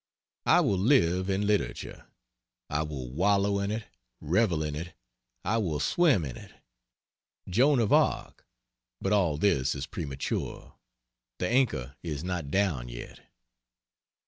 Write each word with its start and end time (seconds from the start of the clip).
I 0.47 0.61
will 0.61 0.79
live 0.79 1.29
in 1.29 1.45
literature, 1.45 2.07
I 2.71 2.81
will 2.81 3.11
wallow 3.11 3.59
in 3.59 3.69
it, 3.69 3.83
revel 4.19 4.63
in 4.63 4.75
it, 4.75 4.95
I 5.45 5.59
will 5.59 5.79
swim 5.79 6.25
in 6.25 6.37
ink! 6.37 6.51
Joan 7.47 7.79
of 7.79 7.93
Arc 7.93 8.43
but 8.99 9.13
all 9.13 9.37
this 9.37 9.75
is 9.75 9.85
premature; 9.85 10.73
the 11.37 11.47
anchor 11.47 11.97
is 12.01 12.23
not 12.23 12.49
down 12.49 12.89
yet. 12.89 13.19